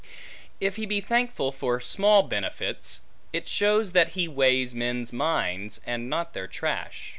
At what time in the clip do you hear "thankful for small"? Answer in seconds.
0.99-2.23